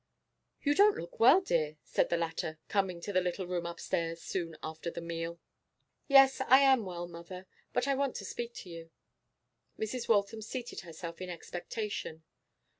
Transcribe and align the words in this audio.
'You 0.63 0.73
don't 0.73 0.97
look 0.97 1.19
well, 1.19 1.41
dear?' 1.41 1.77
said 1.83 2.09
the 2.09 2.17
latter, 2.17 2.57
coming 2.67 3.01
to 3.01 3.13
the 3.13 3.21
little 3.21 3.45
room 3.45 3.67
upstairs 3.67 4.19
soon 4.19 4.57
after 4.63 4.89
the 4.89 4.99
meal. 4.99 5.39
'Yes, 6.07 6.41
I 6.41 6.61
am 6.61 6.85
well, 6.87 7.07
mother. 7.07 7.45
But 7.71 7.87
I 7.87 7.93
want 7.93 8.15
to 8.15 8.25
speak 8.25 8.55
to 8.55 8.69
you.' 8.71 8.89
Mrs. 9.77 10.07
Waltham 10.09 10.41
seated 10.41 10.79
herself 10.79 11.21
in 11.21 11.29
expectation. 11.29 12.23